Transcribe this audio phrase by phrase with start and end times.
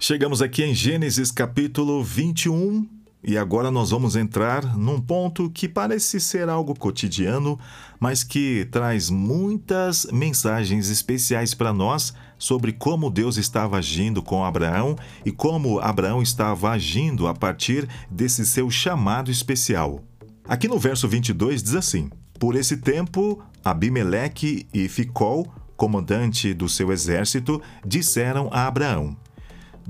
[0.00, 2.86] Chegamos aqui em Gênesis capítulo 21
[3.24, 7.58] e agora nós vamos entrar num ponto que parece ser algo cotidiano,
[7.98, 14.94] mas que traz muitas mensagens especiais para nós sobre como Deus estava agindo com Abraão
[15.26, 20.04] e como Abraão estava agindo a partir desse seu chamado especial.
[20.44, 22.08] Aqui no verso 22 diz assim:
[22.38, 25.44] Por esse tempo, Abimeleque e Ficol,
[25.76, 29.16] comandante do seu exército, disseram a Abraão: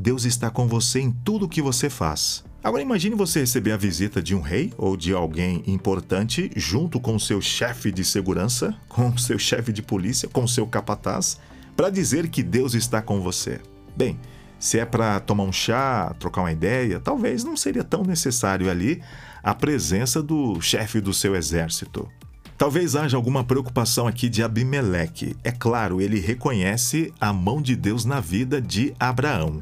[0.01, 2.45] Deus está com você em tudo o que você faz.
[2.63, 7.19] Agora imagine você receber a visita de um rei ou de alguém importante junto com
[7.19, 11.41] seu chefe de segurança, com seu chefe de polícia, com seu capataz,
[11.77, 13.61] para dizer que Deus está com você.
[13.97, 14.21] Bem,
[14.57, 19.03] se é para tomar um chá, trocar uma ideia, talvez não seria tão necessário ali
[19.43, 22.09] a presença do chefe do seu exército.
[22.57, 25.37] Talvez haja alguma preocupação aqui de Abimeleque.
[25.43, 29.61] É claro, ele reconhece a mão de Deus na vida de Abraão.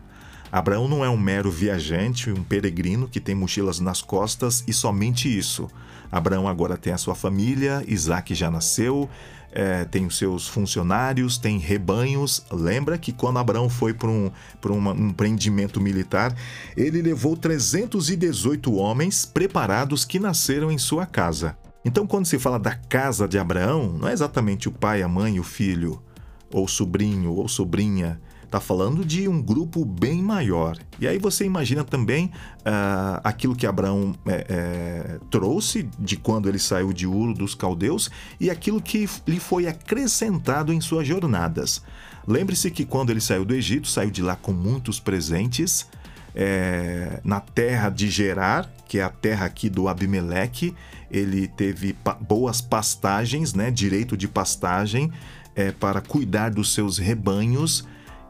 [0.57, 5.29] Abraão não é um mero viajante, um peregrino que tem mochilas nas costas e somente
[5.29, 5.69] isso.
[6.11, 9.07] Abraão agora tem a sua família, Isaac já nasceu,
[9.53, 12.43] é, tem os seus funcionários, tem rebanhos.
[12.51, 14.33] Lembra que quando Abraão foi para um,
[14.65, 16.35] um empreendimento militar,
[16.75, 21.55] ele levou 318 homens preparados que nasceram em sua casa.
[21.85, 25.39] Então, quando se fala da casa de Abraão, não é exatamente o pai, a mãe,
[25.39, 26.03] o filho,
[26.51, 30.79] ou sobrinho ou sobrinha Está falando de um grupo bem maior.
[31.01, 32.27] E aí você imagina também
[32.61, 38.09] uh, aquilo que Abraão é, é, trouxe de quando ele saiu de Uro dos Caldeus
[38.39, 41.83] e aquilo que lhe foi acrescentado em suas jornadas.
[42.27, 45.87] Lembre-se que quando ele saiu do Egito, saiu de lá com muitos presentes.
[46.33, 50.75] É, na terra de Gerar, que é a terra aqui do Abimeleque,
[51.11, 55.11] ele teve pa boas pastagens, né, direito de pastagem
[55.55, 57.85] é, para cuidar dos seus rebanhos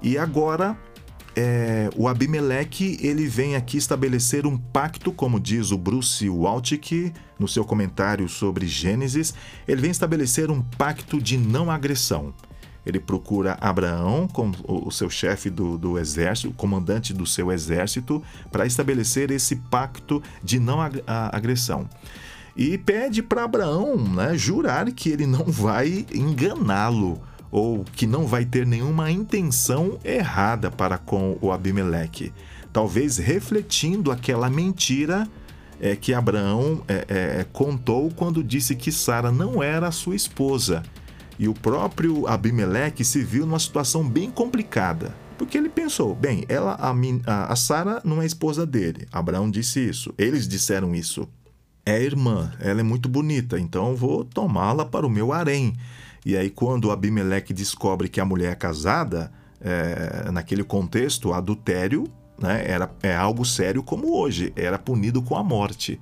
[0.06, 0.78] e agora
[1.34, 7.48] é, o Abimeleque ele vem aqui estabelecer um pacto, como diz o Bruce Waltke no
[7.48, 9.34] seu comentário sobre Gênesis,
[9.66, 12.32] ele vem estabelecer um pacto de não agressão.
[12.86, 14.28] Ele procura Abraão,
[14.68, 18.22] o seu chefe do, do exército, comandante do seu exército,
[18.52, 20.78] para estabelecer esse pacto de não
[21.08, 21.88] agressão.
[22.56, 27.20] E pede para Abraão né, jurar que ele não vai enganá-lo
[27.50, 32.32] ou que não vai ter nenhuma intenção errada para com o Abimeleque.
[32.72, 35.26] Talvez refletindo aquela mentira
[35.80, 40.82] é, que Abraão é, é, contou quando disse que Sara não era sua esposa.
[41.38, 45.14] E o próprio Abimeleque se viu numa situação bem complicada.
[45.36, 46.78] Porque ele pensou, bem, ela,
[47.26, 49.06] a, a Sara não é esposa dele.
[49.12, 50.14] Abraão disse isso.
[50.16, 51.28] Eles disseram isso.
[51.84, 55.72] É irmã, ela é muito bonita, então vou tomá-la para o meu harém.
[56.26, 62.02] E aí, quando Abimeleque descobre que a mulher é casada, é, naquele contexto, adultério
[62.36, 66.00] né, era, é algo sério como hoje, era punido com a morte.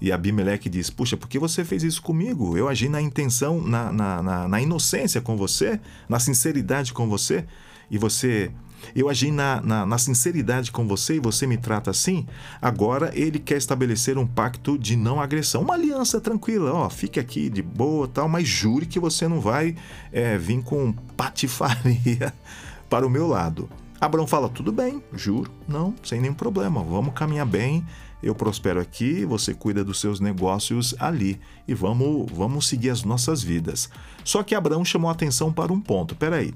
[0.00, 2.58] E Abimeleque diz: Puxa, por que você fez isso comigo?
[2.58, 5.78] Eu agi na intenção, na, na, na, na inocência com você,
[6.08, 7.44] na sinceridade com você,
[7.88, 8.50] e você
[8.94, 12.26] eu agi na, na, na, sinceridade com você e você me trata assim,
[12.60, 17.48] agora ele quer estabelecer um pacto de não agressão, uma aliança tranquila, ó, fique aqui
[17.48, 19.76] de boa tal, mas jure que você não vai
[20.12, 22.32] é, vir com patifaria
[22.88, 23.68] para o meu lado.
[24.00, 27.84] Abraão fala, tudo bem, juro, não, sem nenhum problema, vamos caminhar bem,
[28.22, 33.42] eu prospero aqui, você cuida dos seus negócios ali e vamos, vamos seguir as nossas
[33.42, 33.88] vidas.
[34.24, 36.54] Só que Abraão chamou a atenção para um ponto, peraí,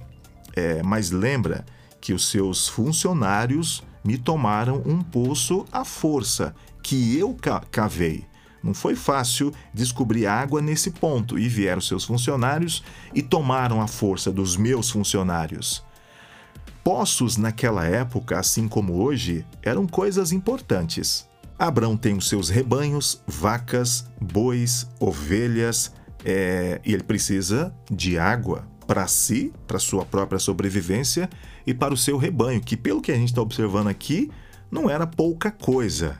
[0.54, 1.64] é, mas lembra
[2.04, 7.34] que os seus funcionários me tomaram um poço à força, que eu
[7.70, 8.26] cavei.
[8.62, 12.84] Não foi fácil descobrir água nesse ponto, e vieram seus funcionários
[13.14, 15.82] e tomaram a força dos meus funcionários.
[16.84, 21.26] Poços naquela época, assim como hoje, eram coisas importantes.
[21.58, 25.90] Abrão tem os seus rebanhos, vacas, bois, ovelhas,
[26.22, 31.28] é, e ele precisa de água para si, para sua própria sobrevivência
[31.66, 34.30] e para o seu rebanho, que pelo que a gente está observando aqui,
[34.70, 36.16] não era pouca coisa.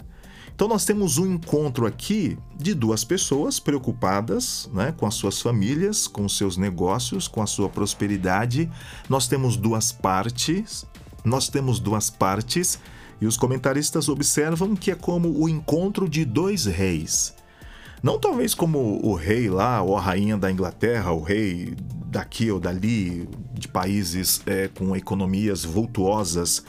[0.55, 6.06] Então nós temos um encontro aqui de duas pessoas preocupadas né, com as suas famílias,
[6.06, 8.70] com os seus negócios, com a sua prosperidade.
[9.08, 10.87] Nós temos duas partes,
[11.25, 12.78] nós temos duas partes,
[13.20, 17.34] e os comentaristas observam que é como o encontro de dois reis.
[18.00, 21.75] Não talvez como o rei lá, ou a rainha da Inglaterra, o rei
[22.14, 26.64] daqui ou dali, de países é, com economias vultuosas,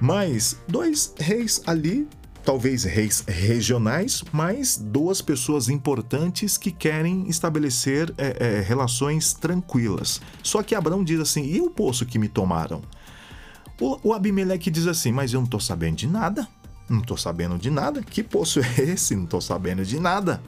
[0.00, 2.08] mas dois reis ali,
[2.44, 10.20] talvez reis regionais, mas duas pessoas importantes que querem estabelecer é, é, relações tranquilas.
[10.42, 12.82] Só que Abraão diz assim: e o poço que me tomaram?
[13.80, 16.48] O, o Abimeleque diz assim: Mas eu não estou sabendo de nada.
[16.88, 18.02] Não estou sabendo de nada.
[18.02, 19.14] Que poço é esse?
[19.14, 20.42] Não estou sabendo de nada.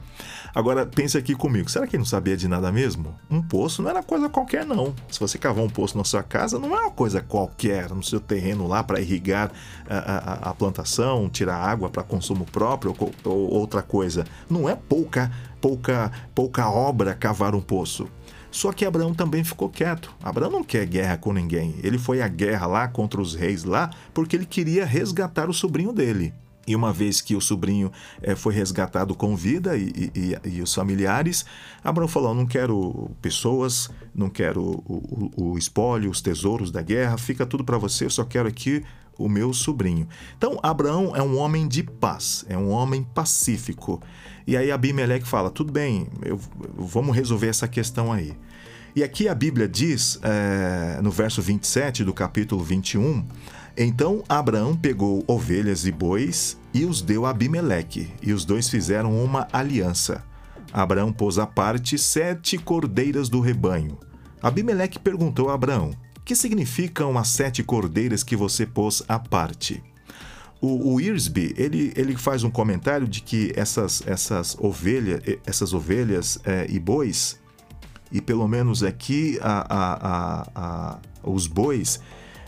[0.55, 1.71] Agora, pense aqui comigo.
[1.71, 3.15] Será que ele não sabia de nada mesmo?
[3.31, 4.95] Um poço não era coisa qualquer, não.
[5.11, 8.21] Se você cavar um poço na sua casa, não é uma coisa qualquer no seu
[8.21, 9.51] terreno lá para irrigar
[9.89, 14.25] a, a, a, plantação, tirar água para consumo próprio ou, ou outra coisa.
[14.49, 18.07] Não é pouca, pouca, pouca obra cavar um poço.
[18.51, 20.15] Só que Abraão também ficou quieto.
[20.23, 21.77] Abraão não quer guerra com ninguém.
[21.83, 25.95] Ele foi à guerra lá contra os reis lá porque ele queria resgatar o sobrinho
[25.95, 26.35] dele.
[26.67, 27.91] E uma vez que o sobrinho
[28.23, 31.45] é, foi resgatado com vida e, e, e, os familiares,
[31.83, 37.19] Abraão falou: Não quero pessoas, não quero o, o, o espólio, os tesouros da guerra,
[37.19, 38.85] fica tudo para você, eu só quero aqui
[39.19, 40.09] o meu sobrinho.
[40.37, 44.01] Então, Abraão é um homem de paz, é um homem pacífico.
[44.47, 46.39] E aí Abimeleque fala: tudo bem, eu,
[46.77, 48.37] vamos resolver essa questão aí.
[48.95, 53.25] E aqui a Bíblia diz, é, no verso 27 do capítulo 21,
[53.77, 59.23] então Abraão pegou ovelhas e bois e os deu a Abimeleque, e os dois fizeram
[59.23, 60.25] uma aliança.
[60.73, 63.99] Abraão pôs à parte sete cordeiras do rebanho.
[64.43, 65.93] Abimeleque perguntou a Abraão:
[66.25, 69.83] Que significam as sete cordeiras que você pôs à parte?
[70.61, 76.39] O, o Irsby, ele, ele faz um comentário de que essas, essas, ovelha, essas ovelhas
[76.45, 77.39] é, e bois,
[78.13, 82.01] e pelo menos aqui a, a, a, os bois,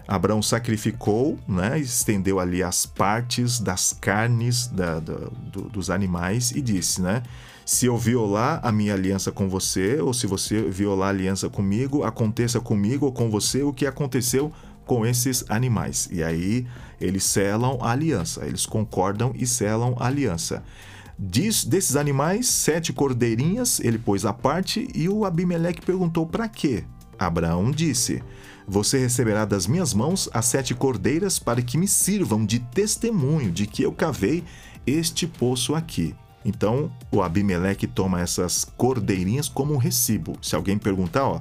[0.07, 5.15] Abraão sacrificou, né, estendeu ali as partes das carnes da, da,
[5.51, 7.23] do, dos animais e disse, né,
[7.65, 12.05] se eu violar a minha aliança com você, ou se você violar a aliança comigo,
[12.05, 14.53] aconteça comigo ou com você o que aconteceu
[14.85, 16.09] com esses animais.
[16.13, 16.67] E aí
[17.01, 20.63] eles selam a aliança, eles concordam e selam a aliança.
[21.19, 26.85] Diz, desses animais, sete cordeirinhas ele pôs à parte e o Abimeleque perguntou para quê?
[27.19, 28.23] Abraão disse:
[28.67, 33.67] Você receberá das minhas mãos as sete cordeiras para que me sirvam de testemunho de
[33.67, 34.43] que eu cavei
[34.87, 36.15] este poço aqui.
[36.45, 40.37] Então o Abimeleque toma essas cordeirinhas como recibo.
[40.43, 41.41] Se alguém perguntar, ó,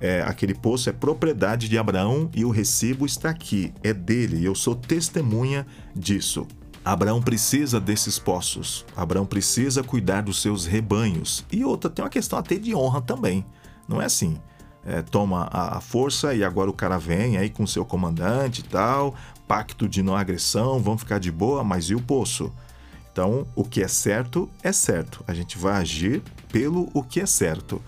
[0.00, 4.54] é, aquele poço é propriedade de Abraão e o recibo está aqui, é dele, eu
[4.54, 6.46] sou testemunha disso.
[6.82, 11.44] Abraão precisa desses poços, Abraão precisa cuidar dos seus rebanhos.
[11.52, 13.44] E outra, tem uma questão até de honra também.
[13.86, 14.38] Não é assim,
[14.84, 18.64] é, toma a, a, força e agora o cara vem aí com seu comandante e
[18.64, 19.14] tal,
[19.46, 22.52] pacto de não agressão, vão ficar de boa, mas e o poço?
[23.12, 25.24] Então, o que é certo é certo.
[25.26, 27.82] A gente vai agir pelo o que é certo.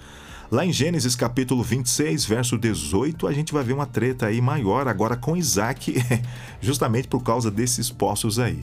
[0.51, 4.87] Lá em Gênesis capítulo 26, verso 18, a gente vai ver uma treta aí maior
[4.87, 5.95] agora com Isaac,
[6.61, 8.61] justamente por causa desses poços aí.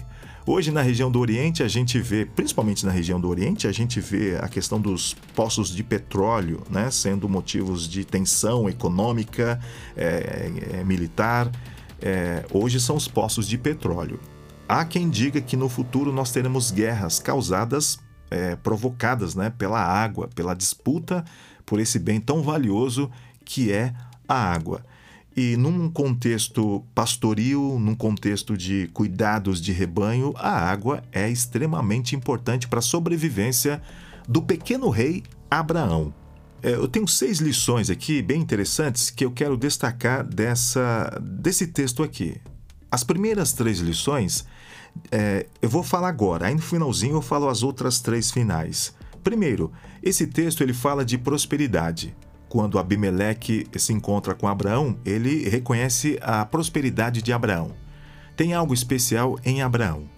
[0.52, 4.00] Hoje na região do Oriente a gente vê, principalmente na região do Oriente, a gente
[4.00, 9.60] vê a questão dos poços de petróleo, né, sendo motivos de tensão econômica,
[9.96, 11.52] é, é, militar.
[12.02, 14.20] É, hoje são os poços de petróleo.
[14.68, 18.00] Há quem diga que no futuro nós teremos guerras causadas,
[18.32, 21.24] é, provocadas, né, pela água, pela disputa
[21.64, 23.12] por esse bem tão valioso
[23.46, 23.94] que é
[24.28, 24.84] a água.
[25.42, 32.68] E num contexto pastoril, num contexto de cuidados de rebanho, a água é extremamente importante
[32.68, 33.82] para a sobrevivência
[34.28, 36.14] do pequeno rei Abraão.
[36.62, 42.04] É, eu tenho seis lições aqui bem interessantes que eu quero destacar dessa, desse texto
[42.04, 42.36] aqui.
[42.92, 44.46] As primeiras três lições
[45.10, 48.94] é, eu vou falar agora, aí no finalzinho eu falo as outras três finais.
[49.24, 49.72] Primeiro,
[50.04, 52.14] esse texto ele fala de prosperidade.
[52.50, 57.74] Quando Abimeleque se encontra com Abraão, ele reconhece a prosperidade de Abraão.
[58.36, 60.10] Tem algo especial em Abraão.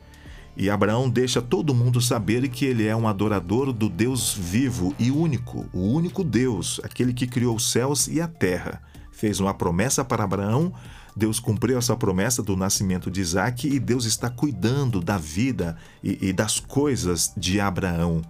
[0.56, 5.12] E Abraão deixa todo mundo saber que ele é um adorador do Deus vivo e
[5.12, 8.82] único, o único Deus, aquele que criou os céus e a terra.
[9.12, 10.74] Fez uma promessa para Abraão,
[11.16, 16.30] Deus cumpriu essa promessa do nascimento de Isaac e Deus está cuidando da vida e,
[16.30, 18.22] e das coisas de Abraão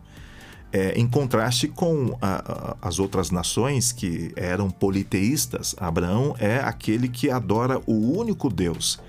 [0.71, 5.75] é, em contraste com a, a, as outras nações que eram politeístas.
[5.79, 8.99] Abraão é aquele que adora o único Deus.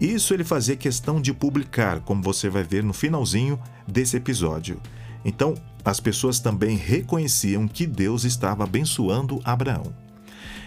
[0.00, 4.80] Isso ele fazia questão de publicar, como você vai ver no finalzinho desse episódio.
[5.24, 9.92] Então, as pessoas também reconheciam que Deus estava abençoando Abraão.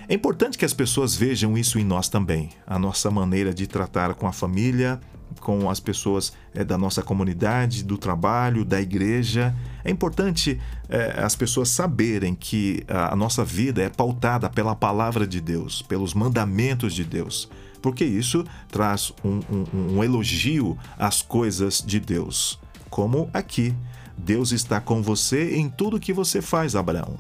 [0.08, 4.14] É importante que as pessoas vejam isso em nós também, a nossa maneira de tratar
[4.14, 5.00] com a família,
[5.40, 9.56] com as pessoas é, da nossa comunidade, do trabalho, da igreja.
[9.84, 10.60] É importante
[10.90, 16.14] é, as pessoas saberem que a nossa vida é pautada pela palavra de Deus, pelos
[16.14, 17.50] mandamentos de Deus,
[17.82, 22.60] porque isso traz um, um, um elogio às coisas de Deus.
[22.90, 23.76] Como aqui,
[24.18, 27.18] Deus está com você em tudo que você faz, Abraão.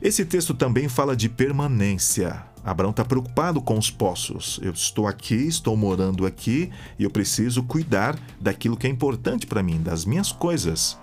[0.00, 2.42] Esse texto também fala de permanência.
[2.66, 4.58] Abraão está preocupado com os poços.
[4.60, 6.68] Eu estou aqui, estou morando aqui
[6.98, 10.98] e eu preciso cuidar daquilo que é importante para mim, das minhas coisas.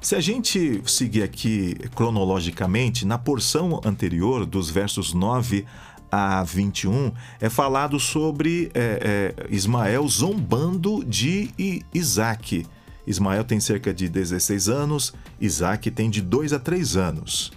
[0.00, 5.64] Se a gente seguir aqui cronologicamente, na porção anterior, dos versos 9
[6.10, 11.50] a 21, é falado sobre é, é, Ismael zombando de
[11.94, 12.66] Isaac.
[13.06, 17.52] Ismael tem cerca de 16 anos, Isaac tem de 2 a 3 anos.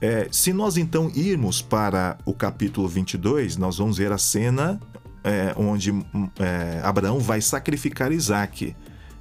[0.00, 4.78] É, se nós então irmos para o capítulo 22, nós vamos ver a cena
[5.24, 5.90] é, onde
[6.38, 8.76] é, Abraão vai sacrificar Isaac.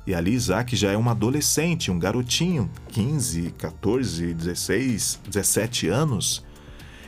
[0.05, 6.46] E ali Isaac já é um adolescente, um garotinho, 15, 14, 16, 17 anos.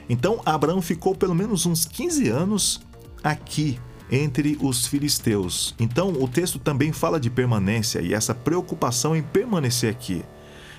[0.10, 2.82] Então Abraão ficou pelo menos uns 15 anos
[3.24, 5.76] aqui entre os filisteus.
[5.78, 10.24] Então o texto também fala de permanência e essa preocupação em permanecer aqui.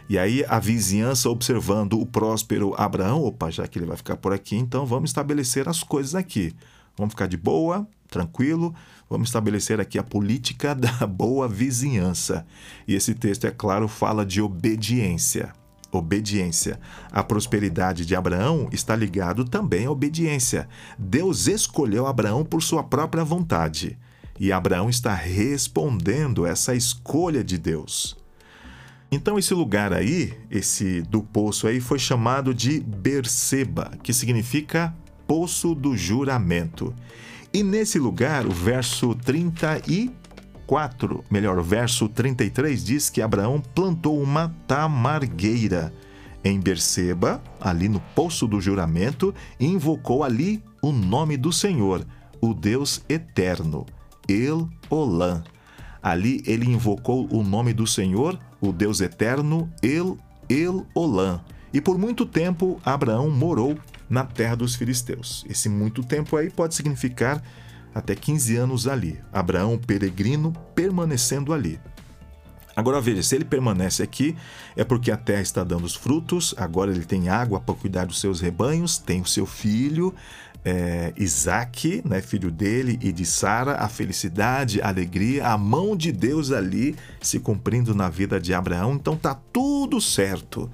[0.08, 4.32] E aí a vizinhança observando o próspero Abraão, opa, já que ele vai ficar por
[4.32, 6.54] aqui, então vamos estabelecer as coisas aqui.
[6.96, 8.74] Vamos ficar de boa, tranquilo,
[9.08, 12.46] vamos estabelecer aqui a política da boa vizinhança.
[12.86, 15.52] E esse texto, é claro, fala de obediência.
[15.92, 16.80] Obediência.
[17.12, 20.68] A prosperidade de Abraão está ligado também à obediência.
[20.98, 23.98] Deus escolheu Abraão por sua própria vontade.
[24.40, 28.16] E Abraão está respondendo essa escolha de Deus.
[29.10, 34.94] Então esse lugar aí, esse do poço aí, foi chamado de Berseba, que significa
[35.26, 36.94] poço do juramento.
[37.52, 44.54] E nesse lugar, o verso 34, melhor, o verso 33 diz que Abraão plantou uma
[44.66, 45.90] tamargueira
[46.44, 52.06] em Berseba, ali no poço do juramento, e invocou ali o nome do Senhor,
[52.40, 53.86] o Deus eterno,
[54.28, 55.42] El Olam.
[56.02, 61.40] Ali ele invocou o nome do Senhor, o Deus eterno, El El Olam.
[61.72, 65.44] E por muito tempo Abraão morou na terra dos filisteus.
[65.48, 67.42] Esse muito tempo aí pode significar
[67.94, 69.20] até 15 anos ali.
[69.32, 71.78] Abraão, peregrino, permanecendo ali.
[72.78, 74.36] Agora veja, se ele permanece aqui,
[74.76, 78.20] é porque a terra está dando os frutos, agora ele tem água para cuidar dos
[78.20, 80.14] seus rebanhos, tem o seu filho,
[80.64, 86.12] é, Isaac, né, filho dele, e de Sara, a felicidade, a alegria, a mão de
[86.12, 90.70] Deus ali se cumprindo na vida de Abraão, então tá tudo certo.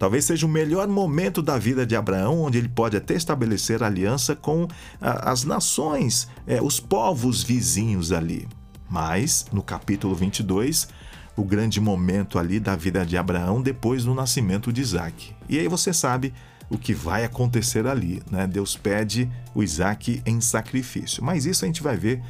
[0.00, 4.34] Talvez seja o melhor momento da vida de Abraão, onde ele pode até estabelecer aliança
[4.34, 4.66] com
[5.00, 8.48] a, as nações, é, os povos vizinhos ali.
[8.90, 10.88] Mas, no capítulo 22,
[11.36, 15.34] o grande momento ali da vida de Abraão depois do nascimento de Isaac.
[15.48, 16.32] E aí você sabe
[16.70, 18.22] o que vai acontecer ali.
[18.30, 18.46] Né?
[18.46, 21.22] Deus pede o Isaac em sacrifício.
[21.22, 22.22] Mas isso a gente vai ver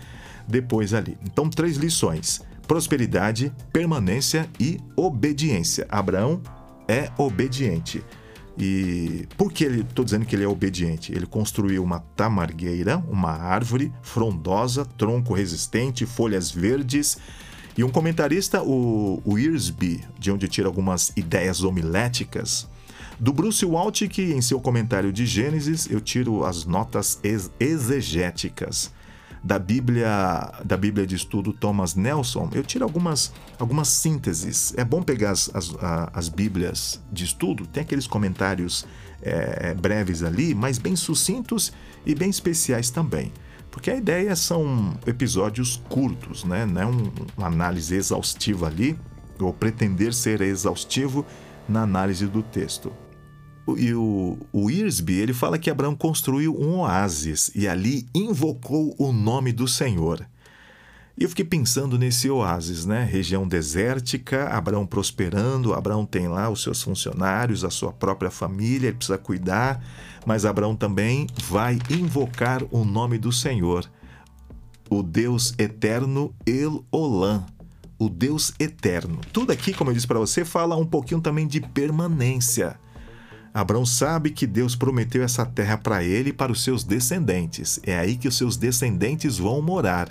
[0.47, 1.17] depois ali.
[1.25, 5.87] Então, três lições: prosperidade, permanência e obediência.
[5.89, 6.43] Abraão
[6.89, 8.05] é obediente.
[8.59, 11.13] E por que estou dizendo que ele é obediente?
[11.13, 17.19] Ele construiu uma tamargueira, uma árvore frondosa, tronco resistente, folhas verdes.
[17.77, 22.67] E um comentarista, o, o Earsby, de onde tira algumas ideias homiléticas,
[23.21, 27.21] do Bruce Waltke, em seu comentário de Gênesis, eu tiro as notas
[27.61, 28.91] exegéticas
[29.45, 34.75] da Bíblia, da Bíblia de Estudo Thomas Nelson, eu tiro algumas, algumas sínteses.
[34.77, 35.75] É bom pegar as, as,
[36.13, 38.87] as Bíblias de estudo, tem aqueles comentários
[39.23, 41.73] é, breves ali, mas bem sucintos
[42.05, 43.33] e bem especiais também.
[43.77, 46.65] Porque a ideia são episódios curtos, né?
[46.65, 48.99] não é um, uma análise exaustiva ali,
[49.39, 51.27] ou pretender ser exaustivo
[51.69, 52.91] na análise do texto
[53.75, 59.13] e o, o Irsby, ele fala que Abraão construiu um oásis e ali invocou o
[59.13, 60.25] nome do Senhor.
[61.19, 63.03] E eu fiquei pensando nesse oásis, né?
[63.03, 68.99] Região desértica, Abraão prosperando, Abraão tem lá os seus funcionários, a sua própria família, ele
[68.99, 69.83] precisa cuidar,
[70.27, 73.91] mas Abraão também vai invocar o nome do Senhor,
[74.91, 77.47] o Deus eterno El Olam,
[77.99, 79.19] o Deus eterno.
[79.33, 82.79] Tudo aqui, como eu disse para você, fala um pouquinho também de permanência.
[83.55, 87.81] Abraão sabe que Deus prometeu essa terra para ele e para os seus descendentes.
[87.85, 90.11] É aí que os seus descendentes vão morar.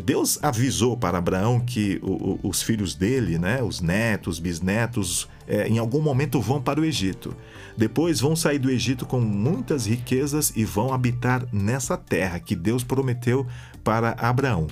[0.00, 5.68] Deus avisou para Abraão que o, o, os filhos dele, né, os netos, bisnetos, é,
[5.68, 7.36] em algum momento vão para o Egito.
[7.76, 12.82] Depois vão sair do Egito com muitas riquezas e vão habitar nessa terra que Deus
[12.82, 13.46] prometeu
[13.84, 14.66] para Abraão.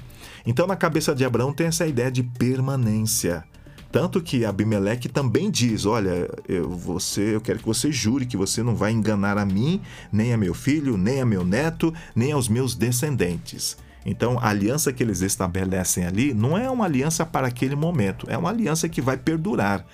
[0.47, 3.45] Então, na cabeça de Abraão tem essa ideia de permanência.
[3.93, 8.62] Tanto que Abimeleque também diz: Olha, eu, você, eu quero que você jure que você
[8.62, 12.49] não vai enganar a mim, nem a meu filho, nem a meu neto, nem aos
[12.49, 13.77] meus descendentes.
[14.04, 18.37] Então, a aliança que eles estabelecem ali não é uma aliança para aquele momento, é
[18.37, 19.85] uma aliança que vai perdurar.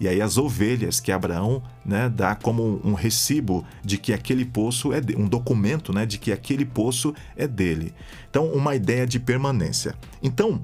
[0.00, 4.92] E aí as ovelhas que Abraão né, dá como um recibo de que aquele poço
[4.92, 7.92] é de, um documento né, de que aquele poço é dele.
[8.30, 9.96] Então, uma ideia de permanência.
[10.22, 10.62] Então,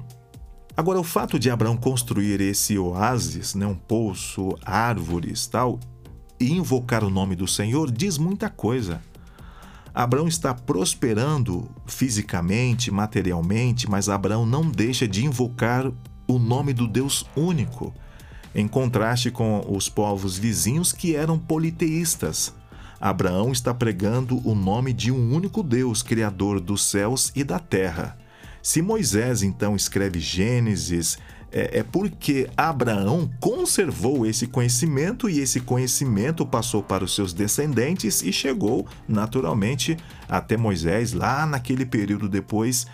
[0.76, 5.80] agora o fato de Abraão construir esse oásis, né, um poço, árvores, tal,
[6.38, 9.02] e invocar o nome do Senhor diz muita coisa.
[9.94, 15.88] Abraão está prosperando fisicamente, materialmente, mas Abraão não deixa de invocar
[16.26, 17.94] o nome do Deus único,
[18.52, 22.52] em contraste com os povos vizinhos que eram politeístas.
[23.00, 28.18] Abraão está pregando o nome de um único Deus, Criador dos céus e da terra.
[28.60, 31.18] Se Moisés então escreve Gênesis,
[31.54, 38.22] é, é porque Abraão conservou esse conhecimento e esse conhecimento passou para os seus descendentes
[38.22, 39.96] e chegou naturalmente
[40.28, 42.86] até Moisés lá naquele período depois.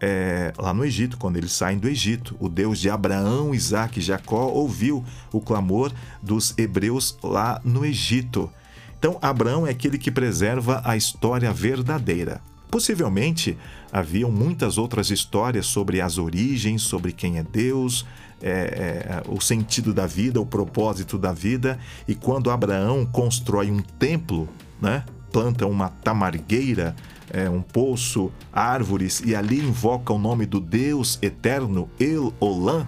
[0.00, 2.36] É, lá no Egito, quando eles saem do Egito.
[2.38, 8.50] O Deus de Abraão, Isaac e Jacó ouviu o clamor dos hebreus lá no Egito.
[8.98, 12.40] Então, Abraão é aquele que preserva a história verdadeira.
[12.70, 13.56] Possivelmente
[13.90, 18.04] haviam muitas outras histórias sobre as origens, sobre quem é Deus,
[18.42, 21.78] é, é, o sentido da vida, o propósito da vida.
[22.06, 24.48] E quando Abraão constrói um templo,
[24.80, 26.94] né, planta uma tamargueira,
[27.30, 32.86] é, um poço, árvores e ali invoca o nome do Deus eterno, El Olam,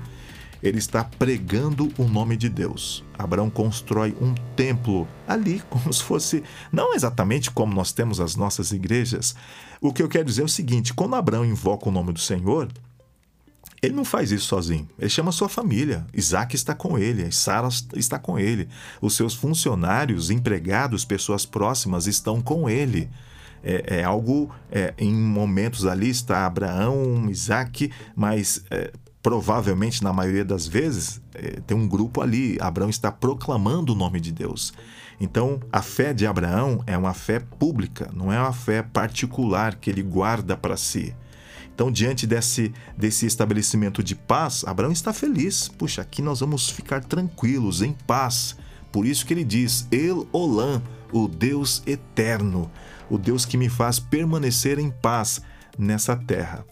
[0.62, 3.04] ele está pregando o nome de Deus.
[3.18, 8.72] Abraão constrói um templo ali, como se fosse, não exatamente como nós temos as nossas
[8.72, 9.34] igrejas.
[9.80, 12.68] O que eu quero dizer é o seguinte: quando Abraão invoca o nome do Senhor,
[13.82, 14.86] ele não faz isso sozinho.
[14.98, 16.06] Ele chama sua família.
[16.12, 18.68] Isaac está com ele, Sara está com ele.
[19.00, 23.08] Os seus funcionários, empregados, pessoas próximas estão com ele.
[23.62, 28.90] É, é algo, é, em momentos ali está Abraão, Isaac, mas é,
[29.22, 32.56] provavelmente, na maioria das vezes, é, tem um grupo ali.
[32.60, 34.72] Abraão está proclamando o nome de Deus.
[35.20, 39.90] Então, a fé de Abraão é uma fé pública, não é uma fé particular que
[39.90, 41.14] ele guarda para si.
[41.74, 45.68] Então, diante desse, desse estabelecimento de paz, Abraão está feliz.
[45.68, 48.56] Puxa, aqui nós vamos ficar tranquilos, em paz.
[48.90, 52.70] Por isso que ele diz: El Olam, o Deus eterno,
[53.08, 55.40] o Deus que me faz permanecer em paz
[55.78, 56.64] nessa terra.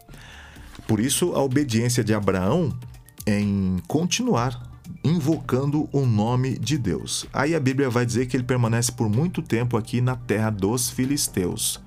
[0.87, 2.77] Por isso, a obediência de Abraão
[3.27, 4.69] em continuar
[5.05, 7.27] invocando o nome de Deus.
[7.33, 10.91] Aí a Bíblia vai dizer que ele permanece por muito tempo aqui na terra dos
[10.91, 11.81] filisteus.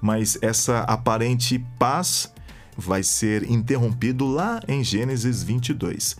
[0.00, 2.32] Mas essa aparente paz
[2.76, 6.16] vai ser interrompido lá em Gênesis 22.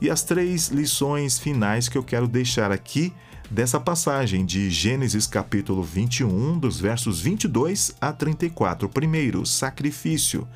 [0.00, 3.12] E as três lições finais que eu quero deixar aqui
[3.50, 8.88] dessa passagem de Gênesis capítulo 21, dos versos 22 a 34.
[8.88, 10.46] Primeiro, sacrifício.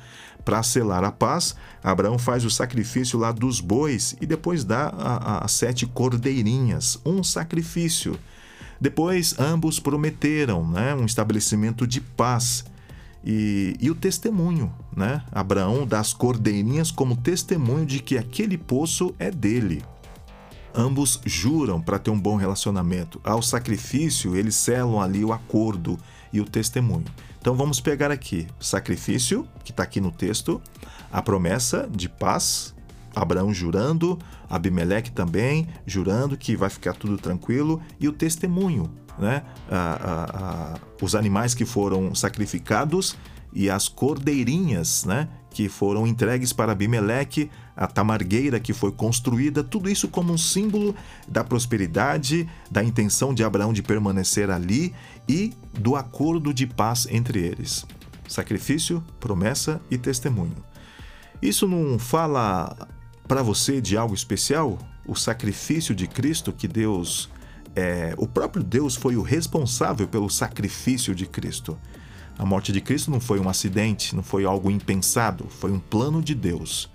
[0.43, 4.89] Para selar a paz, Abraão faz o sacrifício lá dos bois e depois dá
[5.41, 8.17] as sete cordeirinhas, um sacrifício.
[8.79, 12.65] Depois, ambos prometeram né, um estabelecimento de paz.
[13.23, 15.23] E, e, o testemunho, né?
[15.31, 19.83] Abraão dá as cordeirinhas como testemunho de que aquele poço é dele.
[20.73, 23.21] Ambos juram para ter um bom relacionamento.
[23.23, 25.99] Ao sacrifício, eles selam ali o acordo
[26.33, 27.05] e o testemunho.
[27.41, 28.47] Então vamos pegar aqui.
[28.59, 30.61] Sacrifício, que está aqui no texto,
[31.11, 32.75] a promessa de paz,
[33.15, 39.43] Abraão jurando, Abimeleque também jurando que vai ficar tudo tranquilo, e o testemunho, né?
[41.01, 43.17] os animais que foram sacrificados
[43.51, 45.27] e as cordeirinhas, né?
[45.51, 50.95] Que foram entregues para Abimeleque, a tamargueira que foi construída, tudo isso como um símbolo
[51.27, 54.93] da prosperidade, da intenção de Abraão de permanecer ali
[55.27, 57.85] e do acordo de paz entre eles.
[58.27, 60.55] Sacrifício, promessa e testemunho.
[61.41, 62.87] Isso não fala
[63.27, 64.79] para você de algo especial?
[65.05, 67.29] O sacrifício de Cristo que Deus.
[67.75, 71.77] É, o próprio Deus foi o responsável pelo sacrifício de Cristo.
[72.37, 76.21] A morte de Cristo não foi um acidente, não foi algo impensado, foi um plano
[76.21, 76.89] de Deus.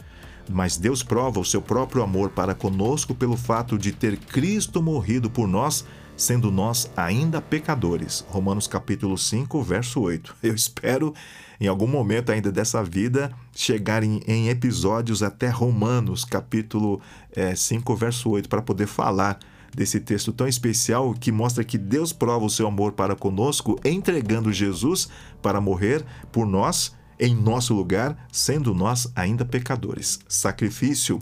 [0.49, 5.29] Mas Deus prova o seu próprio amor para conosco pelo fato de ter Cristo morrido
[5.29, 5.85] por nós,
[6.17, 8.25] sendo nós ainda pecadores.
[8.29, 10.37] Romanos capítulo 5, verso 8.
[10.43, 11.13] Eu espero
[11.61, 17.01] em algum momento ainda dessa vida chegar em, em episódios até Romanos capítulo
[17.35, 19.39] é, 5, verso 8 para poder falar
[19.77, 24.51] desse texto tão especial que mostra que Deus prova o seu amor para conosco, entregando
[24.51, 25.07] Jesus
[25.43, 30.19] para morrer por nós em nosso lugar, sendo nós ainda pecadores.
[30.27, 31.19] Sacrifício,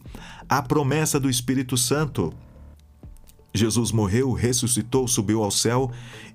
[0.48, 2.32] a promessa do Espírito Santo.
[3.52, 5.90] Jesus morreu, ressuscitou, subiu ao céu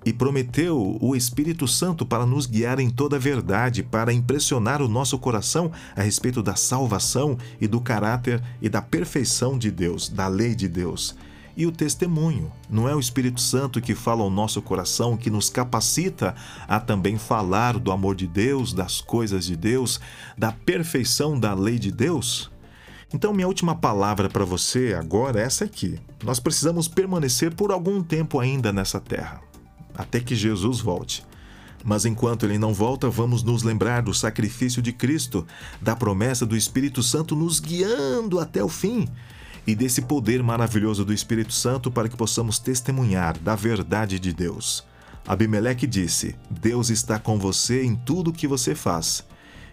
[0.06, 4.88] e prometeu o Espírito Santo para nos guiar em toda a verdade, para impressionar o
[4.88, 10.28] nosso coração a respeito da salvação e do caráter e da perfeição de Deus, da
[10.28, 11.16] lei de Deus.
[11.56, 12.52] E o testemunho.
[12.70, 16.36] Não é o Espírito Santo que fala ao nosso coração, que nos capacita
[16.68, 20.00] a também falar do amor de Deus, das coisas de Deus,
[20.38, 22.52] da perfeição da lei de Deus?
[23.14, 26.00] Então, minha última palavra para você agora é essa aqui.
[26.24, 29.42] Nós precisamos permanecer por algum tempo ainda nessa terra,
[29.96, 31.26] até que Jesus volte.
[31.84, 35.48] Mas enquanto ele não volta, vamos nos lembrar do sacrifício de Cristo,
[35.82, 39.08] da promessa do Espírito Santo nos guiando até o fim
[39.70, 44.84] e desse poder maravilhoso do Espírito Santo para que possamos testemunhar da verdade de Deus.
[45.28, 49.24] Abimeleque disse: Deus está com você em tudo o que você faz,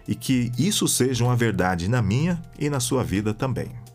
[0.07, 3.86] e que isso seja uma verdade na minha e na sua vida também.